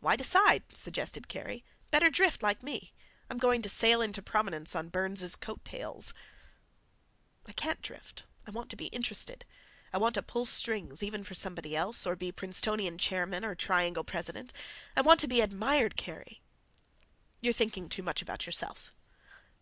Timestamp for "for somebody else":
11.22-12.06